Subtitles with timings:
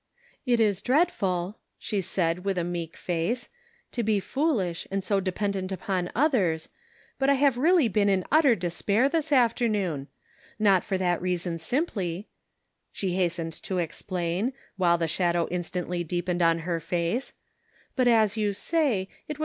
[0.51, 3.49] "It is dreadful," she said, with a meek face,"
[3.91, 6.69] to be so foolish and so dependent upon others,
[7.19, 10.07] but I have really been in utter despair this afternoon.
[10.57, 12.29] Not for that reason simply,"
[12.91, 17.33] she hastened to explain, while the shadow instantly deepened on her face,"
[17.95, 19.39] but as you say, it was 308 The Pocket Measure.